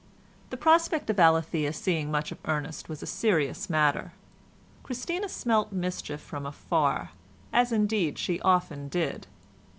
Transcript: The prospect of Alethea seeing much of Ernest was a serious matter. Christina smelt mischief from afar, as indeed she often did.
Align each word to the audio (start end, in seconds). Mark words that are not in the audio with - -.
The 0.49 0.57
prospect 0.57 1.11
of 1.11 1.19
Alethea 1.19 1.71
seeing 1.71 2.09
much 2.09 2.31
of 2.31 2.39
Ernest 2.45 2.89
was 2.89 3.03
a 3.03 3.05
serious 3.05 3.69
matter. 3.69 4.13
Christina 4.81 5.29
smelt 5.29 5.71
mischief 5.71 6.21
from 6.21 6.43
afar, 6.47 7.11
as 7.53 7.71
indeed 7.71 8.17
she 8.17 8.41
often 8.41 8.87
did. 8.87 9.27